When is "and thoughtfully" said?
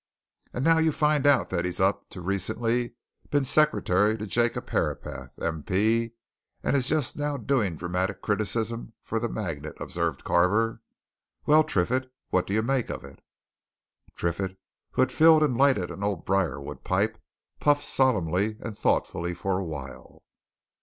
18.59-19.35